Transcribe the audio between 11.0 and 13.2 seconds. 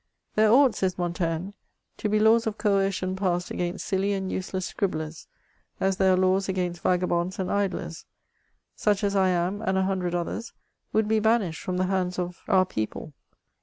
be banished from the hands of our people.